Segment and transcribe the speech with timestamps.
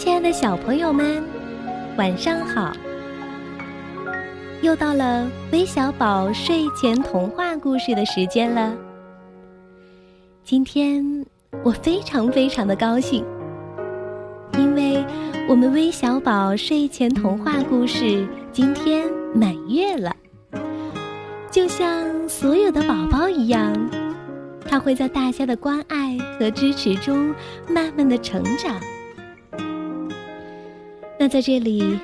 [0.00, 1.22] 亲爱的小朋友们，
[1.98, 2.72] 晚上好！
[4.62, 8.74] 又到了微小宝睡前童话故事的时间了。
[10.42, 11.04] 今天
[11.62, 13.22] 我非常非常的高兴，
[14.56, 15.04] 因为
[15.46, 20.16] 我们微小宝睡前童话故事今天满月了。
[21.50, 23.70] 就像所有的宝宝一样，
[24.64, 27.34] 他会在大家的关爱和支持中
[27.68, 28.80] 慢慢的成长。
[31.22, 31.98] 那在这里，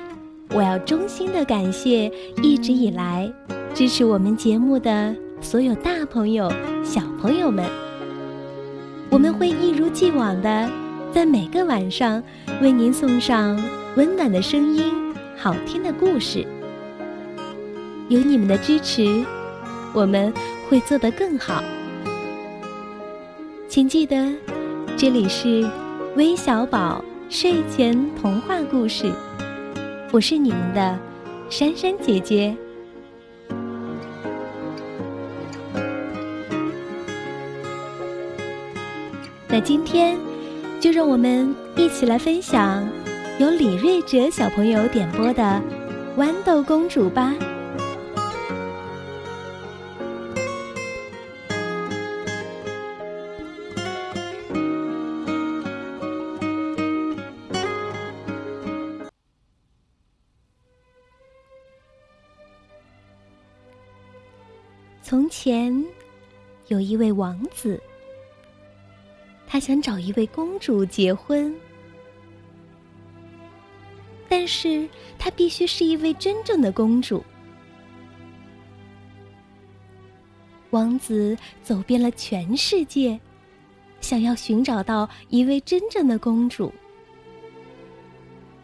[0.51, 2.11] 我要衷心的感谢
[2.43, 3.27] 一直以来
[3.73, 6.47] 支持我们节目的所有大朋友、
[6.83, 7.65] 小朋友们。
[9.09, 10.69] 我们会一如既往的
[11.11, 12.21] 在每个晚上
[12.61, 13.59] 为您送上
[13.95, 14.93] 温暖的声音、
[15.35, 16.45] 好听的故事。
[18.09, 19.25] 有你们的支持。
[19.93, 20.31] 我们
[20.69, 21.63] 会做得更好，
[23.67, 24.31] 请记得，
[24.95, 25.67] 这里是
[26.15, 29.11] 微小宝睡前童话故事，
[30.11, 30.99] 我是你们的
[31.49, 32.55] 珊珊姐姐。
[39.47, 40.17] 那今天，
[40.79, 42.87] 就让我们一起来分享
[43.39, 45.61] 由李瑞哲小朋友点播的
[46.21, 47.33] 《豌豆公主》吧。
[65.09, 65.85] 从前，
[66.67, 67.81] 有一位王子，
[69.47, 71.55] 他想找一位公主结婚，
[74.27, 74.85] 但是
[75.17, 77.23] 他必须是一位真正的公主。
[80.71, 83.17] 王子走遍了全世界，
[84.01, 86.69] 想要寻找到一位真正的公主，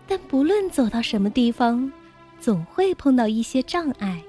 [0.05, 1.89] 但不论走到什么地方，
[2.37, 4.21] 总会碰到一些障碍。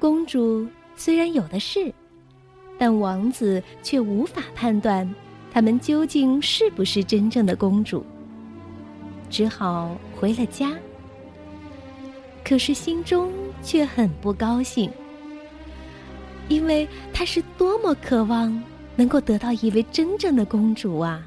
[0.00, 0.66] 公主
[0.96, 1.92] 虽然有的是，
[2.78, 5.14] 但王子却无法判断
[5.52, 8.02] 她们究竟是不是真正的公主，
[9.28, 10.72] 只好回了家。
[12.42, 13.30] 可是心中
[13.62, 14.90] 却很不高兴，
[16.48, 18.50] 因为他是多么渴望
[18.96, 21.22] 能够得到一位真正的公主啊！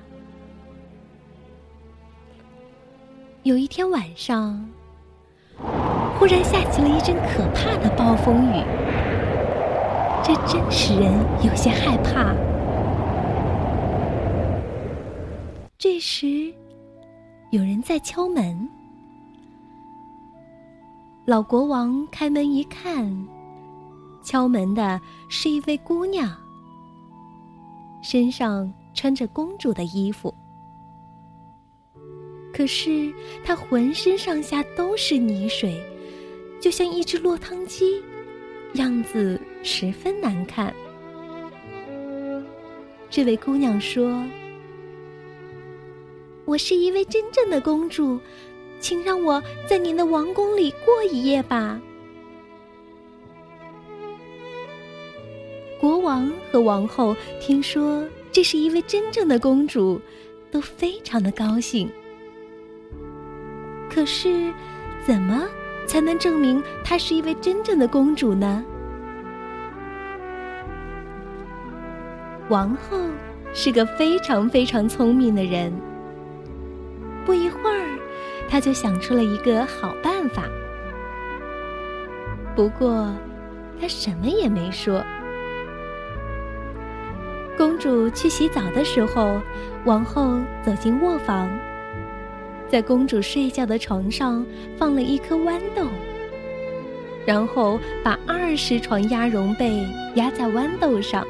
[3.44, 4.68] 有一天晚上。
[6.18, 8.64] 忽然下起了一阵可怕的暴风雨，
[10.24, 11.12] 这真使人
[11.44, 12.34] 有些害怕。
[15.78, 16.54] 这时，
[17.50, 18.70] 有人在敲门。
[21.26, 23.28] 老国王开门一看，
[24.24, 26.30] 敲门的是一位姑娘，
[28.02, 30.34] 身上穿着公主的衣服，
[32.54, 33.14] 可是
[33.44, 35.82] 她浑身上下都是泥水。
[36.64, 38.02] 就像一只落汤鸡，
[38.76, 40.74] 样子十分难看。
[43.10, 44.24] 这位姑娘说
[46.48, 48.18] ：“我是一位真正的公主，
[48.80, 51.82] 请让我在您的王宫里过一夜吧。”
[55.82, 60.00] 国王和王后听说这是一位真正的公主，
[60.50, 61.92] 都非常的高兴。
[63.90, 64.50] 可是，
[65.06, 65.46] 怎么？
[65.86, 68.64] 才能证明她是一位真正的公主呢？
[72.50, 72.98] 王后
[73.54, 75.74] 是个非常非常聪明的人。
[77.26, 77.88] 不一会儿，
[78.50, 80.44] 她就想出了一个好办法。
[82.56, 83.12] 不过，
[83.80, 85.02] 她什么也没说。
[87.58, 89.40] 公主去洗澡的时候，
[89.86, 91.50] 王后走进卧房。
[92.74, 94.44] 在公主睡觉的床上
[94.80, 95.86] 放了一颗豌豆，
[97.24, 101.24] 然后把二十床鸭绒被压在豌豆上。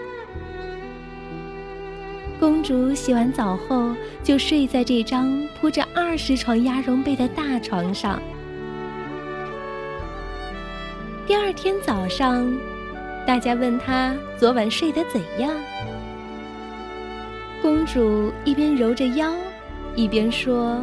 [2.40, 8.22] 公主洗完澡后就睡在这张铺着二十床鸭绒被的大床上。
[11.28, 12.50] 第二天早上，
[13.28, 15.54] 大家问她昨晚睡得怎样。
[17.62, 19.34] 公主一边揉着腰，
[19.94, 20.82] 一边说。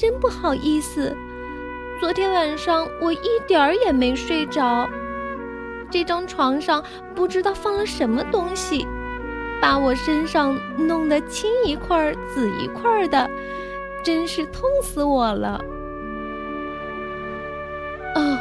[0.00, 1.14] 真不好意思，
[2.00, 4.88] 昨天晚上我一点儿也没睡着。
[5.90, 6.82] 这张床上
[7.14, 8.86] 不知道放了什么东西，
[9.60, 13.28] 把我身上弄得青一块紫一块的，
[14.02, 15.62] 真是痛死我了。
[18.14, 18.38] 哦，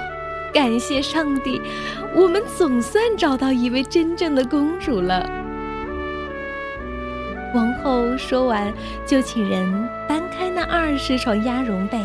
[0.53, 1.62] 感谢上帝，
[2.15, 5.29] 我们总算找到一位真正的公主了。
[7.54, 8.72] 王后说完，
[9.06, 12.00] 就请人搬开那二十床鸭绒被，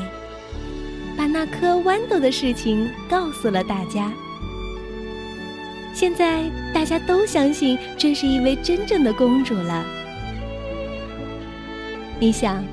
[1.16, 4.10] 把那颗豌豆的事情告诉了大家。
[5.92, 6.42] 现在
[6.72, 9.84] 大家都相信这是一位真正的公主了。
[12.18, 12.64] 你想，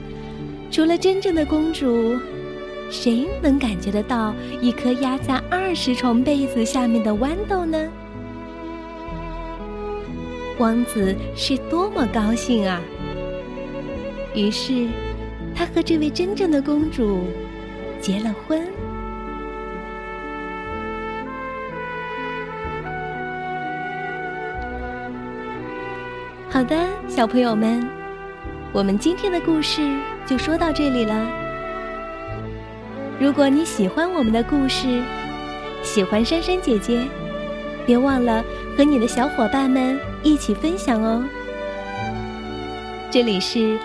[0.72, 2.18] 除了真正的公主，
[2.90, 7.78] 谁能感觉得到一颗压在二十床被子下面的豌豆呢？
[10.62, 12.80] 王子是多么高兴啊！
[14.36, 14.88] 于是，
[15.56, 17.24] 他和这位真正的公主
[18.00, 18.62] 结了婚。
[26.48, 27.84] 好的，小朋友们，
[28.72, 29.82] 我们今天的故事
[30.28, 31.28] 就说到这里了。
[33.20, 35.02] 如果你喜欢我们的故事，
[35.82, 37.02] 喜欢珊珊姐姐，
[37.84, 38.46] 别忘了
[38.82, 41.24] 和你的小伙伴们一起分享哦。
[43.12, 43.78] 这里是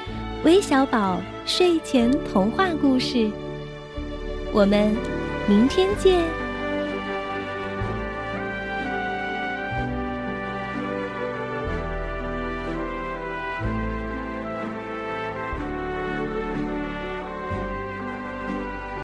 [0.42, 3.30] 微小宝睡前童话故事，
[4.54, 4.96] 我们
[5.46, 6.24] 明天见。